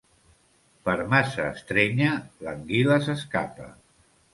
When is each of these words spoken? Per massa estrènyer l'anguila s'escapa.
Per 0.87 0.95
massa 1.11 1.47
estrènyer 1.57 2.11
l'anguila 2.49 3.03
s'escapa. 3.09 3.75